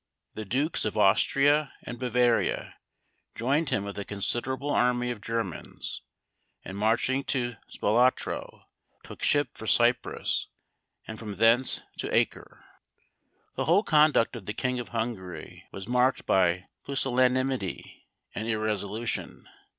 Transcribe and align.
The 0.33 0.45
Dukes 0.45 0.83
of 0.83 0.97
Austria 0.97 1.73
and 1.83 1.99
Bavaria 1.99 2.73
joined 3.35 3.69
him 3.69 3.83
with 3.83 3.99
a 3.99 4.03
considerable 4.03 4.71
army 4.71 5.11
of 5.11 5.21
Germans, 5.21 6.01
and 6.65 6.75
marching 6.75 7.23
to 7.25 7.57
Spalatro, 7.67 8.65
took 9.03 9.21
ship 9.21 9.49
for 9.53 9.67
Cyprus, 9.67 10.47
and 11.07 11.19
from 11.19 11.35
thence 11.35 11.83
to 11.99 12.11
Acre. 12.11 12.65
The 13.53 13.65
whole 13.65 13.83
conduct 13.83 14.35
of 14.35 14.45
the 14.47 14.53
king 14.55 14.79
of 14.79 14.89
Hungary 14.89 15.65
was 15.71 15.87
marked 15.87 16.25
by 16.25 16.65
pusillanimity 16.83 18.07
and 18.33 18.47
irresolution. 18.47 19.47